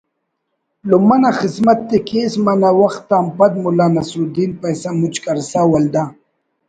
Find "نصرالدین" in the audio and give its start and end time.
3.95-4.51